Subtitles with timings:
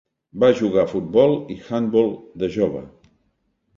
[0.43, 2.09] Va jugar a futbol i handbol
[2.45, 2.83] de jove.